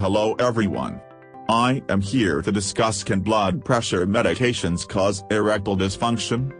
[0.00, 1.00] Hello everyone.
[1.48, 6.52] I am here to discuss can blood pressure medications cause erectile dysfunction?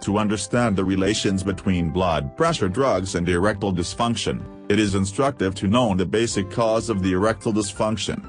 [0.00, 5.68] To understand the relations between blood pressure drugs and erectile dysfunction, it is instructive to
[5.68, 8.24] know the basic cause of the erectile dysfunction.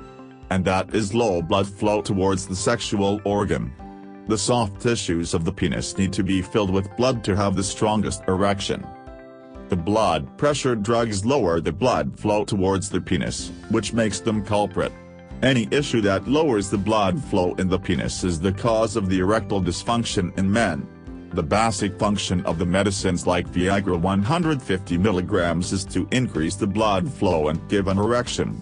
[0.49, 3.71] And that is low blood flow towards the sexual organ.
[4.27, 7.63] The soft tissues of the penis need to be filled with blood to have the
[7.63, 8.85] strongest erection.
[9.73, 14.91] The blood pressure drugs lower the blood flow towards the penis, which makes them culprit.
[15.41, 19.17] Any issue that lowers the blood flow in the penis is the cause of the
[19.17, 20.87] erectile dysfunction in men.
[21.31, 27.11] The basic function of the medicines like Viagra 150 mg is to increase the blood
[27.11, 28.61] flow and give an erection.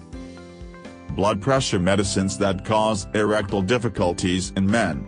[1.09, 5.05] Blood pressure medicines that cause erectile difficulties in men.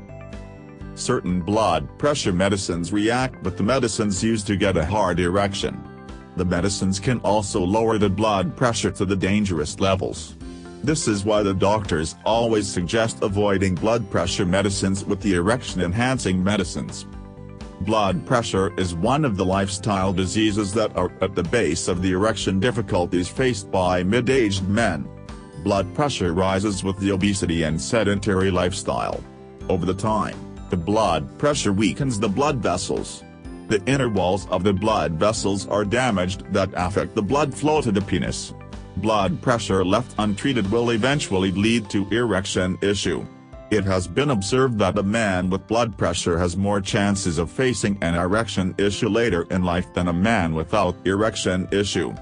[0.96, 5.82] Certain blood pressure medicines react with the medicines used to get a hard erection.
[6.36, 10.36] The medicines can also lower the blood pressure to the dangerous levels.
[10.84, 17.06] This is why the doctors always suggest avoiding blood pressure medicines with the erection-enhancing medicines.
[17.82, 22.12] Blood pressure is one of the lifestyle diseases that are at the base of the
[22.12, 25.08] erection difficulties faced by mid-aged men.
[25.64, 29.24] Blood pressure rises with the obesity and sedentary lifestyle.
[29.70, 30.38] Over the time,
[30.70, 33.24] the blood pressure weakens the blood vessels.
[33.74, 37.92] The inner walls of the blood vessels are damaged that affect the blood flow to
[37.92, 38.54] the penis.
[38.98, 43.26] Blood pressure left untreated will eventually lead to erection issue.
[43.72, 47.98] It has been observed that a man with blood pressure has more chances of facing
[48.04, 52.14] an erection issue later in life than a man without erection issue.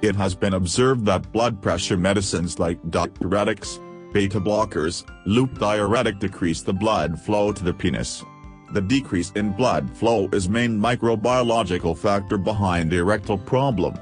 [0.00, 3.78] It has been observed that blood pressure medicines like diuretics,
[4.14, 8.24] beta blockers, loop diuretic decrease the blood flow to the penis.
[8.72, 13.98] The decrease in blood flow is main microbiological factor behind erectile problem.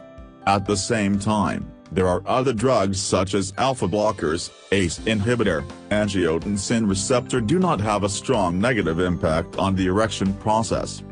[0.47, 6.89] At the same time, there are other drugs such as alpha blockers, ACE inhibitor, angiotensin
[6.89, 11.03] receptor do not have a strong negative impact on the erection process.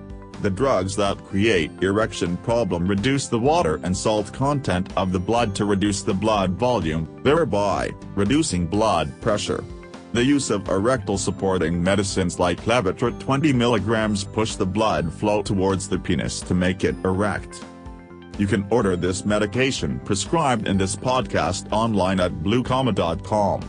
[0.43, 5.55] The drugs that create erection problem reduce the water and salt content of the blood
[5.55, 9.63] to reduce the blood volume, thereby reducing blood pressure.
[10.15, 15.89] The use of erectile supporting medicines like Levitra 20 mg push the blood flow towards
[15.89, 17.65] the penis to make it erect.
[18.39, 23.69] You can order this medication prescribed in this podcast online at bluecomma.com.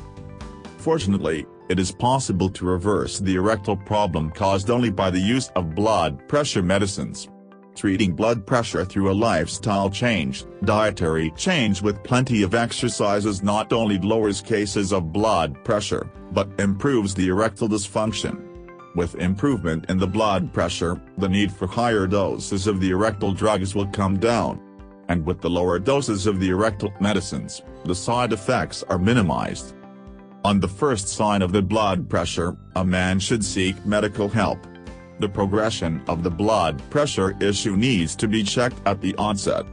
[0.78, 5.74] Fortunately, it is possible to reverse the erectile problem caused only by the use of
[5.74, 7.28] blood pressure medicines.
[7.76, 14.00] Treating blood pressure through a lifestyle change, dietary change with plenty of exercises not only
[14.00, 18.42] lowers cases of blood pressure, but improves the erectile dysfunction.
[18.96, 23.76] With improvement in the blood pressure, the need for higher doses of the erectile drugs
[23.76, 24.62] will come down.
[25.10, 29.76] And with the lower doses of the erectile medicines, the side effects are minimized.
[30.46, 34.66] On the first sign of the blood pressure, a man should seek medical help.
[35.20, 39.66] The progression of the blood pressure issue needs to be checked at the onset.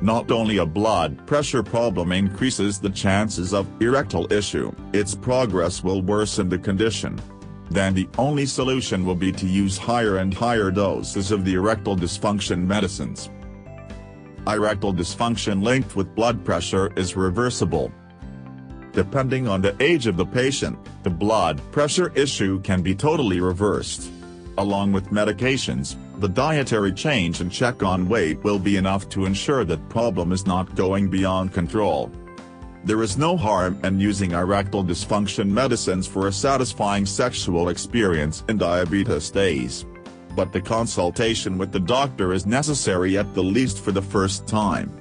[0.00, 6.02] Not only a blood pressure problem increases the chances of erectile issue, its progress will
[6.02, 7.18] worsen the condition.
[7.70, 11.96] Then the only solution will be to use higher and higher doses of the erectile
[11.96, 13.30] dysfunction medicines.
[14.46, 17.92] Erectile dysfunction linked with blood pressure is reversible.
[18.92, 24.10] Depending on the age of the patient, the blood pressure issue can be totally reversed.
[24.58, 29.64] Along with medications, the dietary change and check on weight will be enough to ensure
[29.64, 32.10] that problem is not going beyond control.
[32.82, 38.58] There is no harm in using erectile dysfunction medicines for a satisfying sexual experience in
[38.58, 39.86] diabetes days.
[40.34, 44.92] But the consultation with the doctor is necessary at the least for the first time.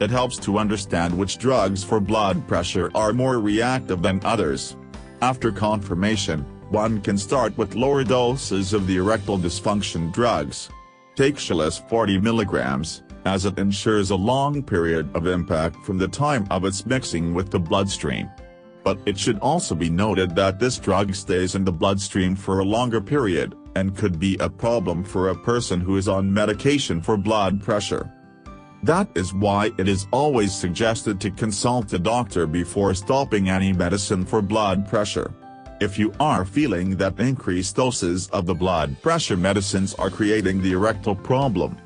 [0.00, 4.76] It helps to understand which drugs for blood pressure are more reactive than others.
[5.22, 10.68] After confirmation, one can start with lower doses of the erectile dysfunction drugs.
[11.14, 16.46] Take Cialis 40 mg, as it ensures a long period of impact from the time
[16.50, 18.28] of its mixing with the bloodstream.
[18.82, 22.64] But it should also be noted that this drug stays in the bloodstream for a
[22.64, 27.16] longer period, and could be a problem for a person who is on medication for
[27.16, 28.12] blood pressure.
[28.82, 34.26] That is why it is always suggested to consult a doctor before stopping any medicine
[34.26, 35.32] for blood pressure.
[35.80, 40.72] If you are feeling that increased doses of the blood pressure medicines are creating the
[40.72, 41.76] erectile problem,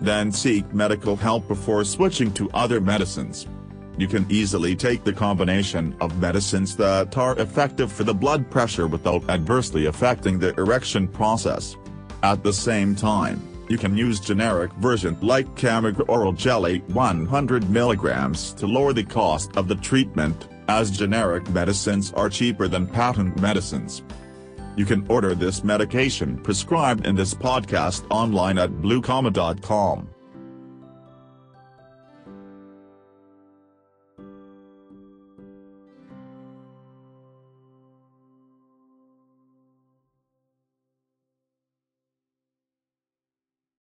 [0.00, 3.46] then seek medical help before switching to other medicines.
[3.98, 8.88] You can easily take the combination of medicines that are effective for the blood pressure
[8.88, 11.76] without adversely affecting the erection process.
[12.22, 18.56] At the same time, you can use generic version like Kamagra Oral Jelly 100 mg
[18.56, 24.02] to lower the cost of the treatment, as generic medicines are cheaper than patent medicines.
[24.76, 30.08] You can order this medication prescribed in this podcast online at bluecomma.com.